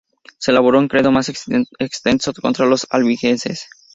Se 0.39 0.49
elaboró 0.49 0.79
un 0.79 0.87
credo 0.87 1.11
más 1.11 1.29
extenso, 1.29 2.33
contra 2.41 2.65
los 2.65 2.87
albigenses. 2.89 3.69